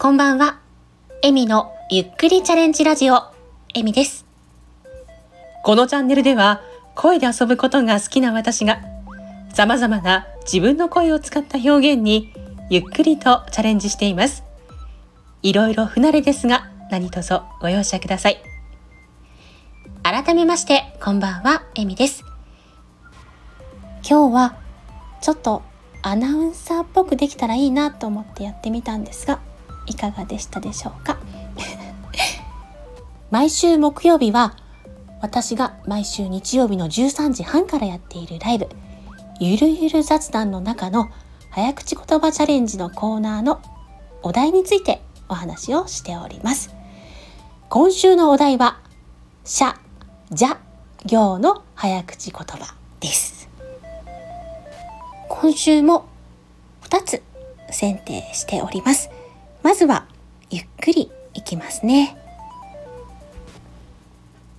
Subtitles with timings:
[0.00, 0.60] こんばんは。
[1.22, 3.20] エミのゆっくりチャレンジラジオ、
[3.74, 4.26] エミです。
[5.64, 6.60] このチャンネルでは、
[6.94, 8.80] 声で遊ぶことが好きな私が、
[9.52, 12.32] 様々な自分の声を使った表現に、
[12.70, 14.44] ゆっくりとチャレンジしています。
[15.42, 18.40] いろいろ不慣れですが、何卒ご容赦ください。
[20.04, 22.22] 改めまして、こんばんは、エミです。
[24.08, 24.56] 今日は、
[25.20, 25.62] ちょっと
[26.02, 29.40] アナウンサーっぽくできたらいいなと思ってやってみたんですが、
[29.88, 31.18] いかがでしたでしょうか？
[33.30, 34.56] 毎週木曜日は
[35.20, 38.68] 私が毎週日曜日の13時半からやっているライブ。
[39.40, 41.08] ゆるゆる雑談の中の
[41.50, 43.60] 早口言葉チャレンジのコーナーの
[44.22, 46.74] お題についてお話をしております。
[47.68, 48.78] 今週のお題は
[49.44, 49.78] しゃ、
[50.30, 50.58] じゃ、
[51.04, 53.48] 行の早口言葉です。
[55.28, 56.06] 今週も
[56.82, 57.22] 2つ
[57.70, 59.10] 選定しております。
[59.62, 60.06] まずは
[60.50, 62.16] ゆっくりいきますね。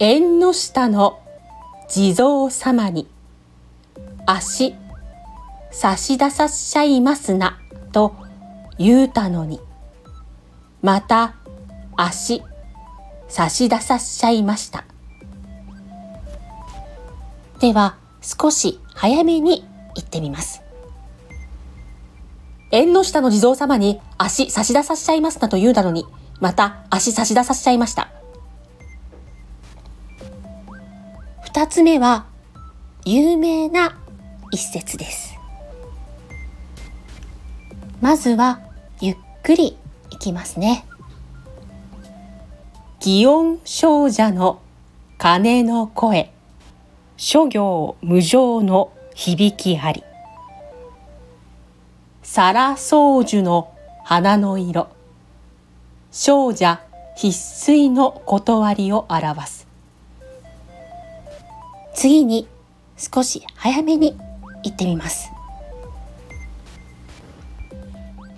[0.00, 1.20] 縁の下の
[1.88, 3.06] 地蔵様に
[4.26, 4.74] 足
[5.70, 7.60] 差し出さっしゃいますな
[7.92, 8.16] と
[8.76, 9.60] 言うたのに
[10.82, 11.36] また
[11.96, 12.42] 足
[13.28, 14.84] 差し出さっしゃいました
[17.60, 20.63] では少し早めに行ってみます
[22.74, 26.04] 縁の下の地蔵様に足差し出させちゃいますなと言うたのに、
[26.40, 28.10] また足差し出させちゃいました。
[31.44, 32.26] 二つ目は、
[33.04, 33.96] 有名な
[34.50, 35.38] 一節です。
[38.00, 38.58] まずは、
[39.00, 39.76] ゆっくり
[40.10, 40.84] いきますね。
[42.98, 44.60] 祇園少女の
[45.16, 46.32] 鐘の声、
[47.16, 50.02] 諸行無常の響きあり。
[52.26, 53.70] 皿宗樹の
[54.02, 54.88] 花の色。
[56.10, 56.80] 少女
[57.16, 57.28] 必
[57.72, 59.68] 須の断りを表す。
[61.94, 62.48] 次に
[62.96, 64.16] 少し早めに
[64.62, 65.30] 行ってみます。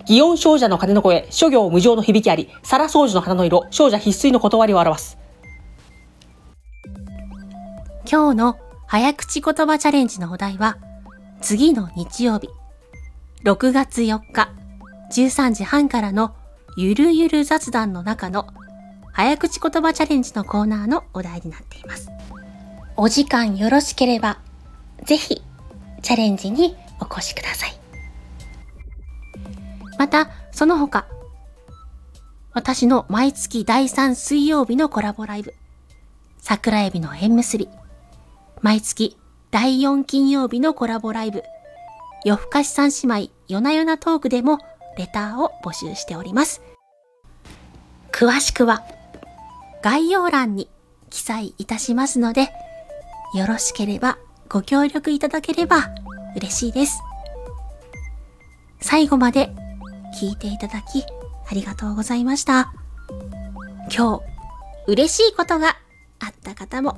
[0.05, 5.17] 祇園少女の鐘の声、諸行無常の響きあり、皿宗樹の花の色、少女必須の断りを表す。
[8.09, 10.77] 今日の早口言葉チャレンジのお題は、
[11.41, 12.49] 次の日曜日、
[13.43, 14.49] 6月4日
[15.11, 16.35] 13時半からの
[16.75, 18.47] ゆるゆる雑談の中の
[19.13, 22.09] 早口言葉チャレンジのコーナーのお題になっています。
[22.95, 24.39] お時間よろしければ
[25.05, 25.41] ぜひ
[26.01, 27.79] チャレンジにお越しください。
[29.97, 31.07] また、その他、
[32.53, 35.53] 私の毎月第3水曜日のコラボライブ、
[36.39, 37.69] 桜エビの縁結び、
[38.61, 39.17] 毎月
[39.51, 41.43] 第4金曜日のコラボライブ、
[42.25, 44.59] 夜更かし三姉妹夜な夜なトークでも
[44.97, 46.61] レターを募集しております。
[48.11, 48.83] 詳しくは
[49.83, 50.69] 概要欄に
[51.09, 52.49] 記載いたしますので、
[53.35, 54.17] よろしければ
[54.49, 55.89] ご協力いただければ
[56.35, 56.99] 嬉しいです。
[58.81, 59.53] 最後まで
[60.19, 61.03] 聞いていただき
[61.49, 62.73] ありがとうございました。
[63.95, 64.23] 今日
[64.87, 65.77] 嬉しいことが
[66.19, 66.97] あった方も、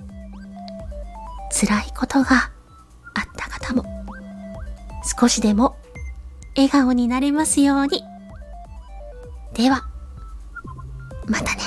[1.52, 2.36] 辛いことが
[3.16, 3.99] あった方も、
[5.18, 5.76] 少しでも
[6.56, 8.04] 笑顔になれますように。
[9.54, 9.84] では、
[11.26, 11.62] またね。